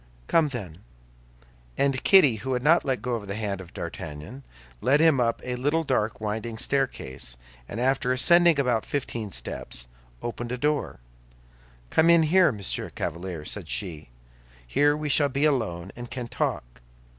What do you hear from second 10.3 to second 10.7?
a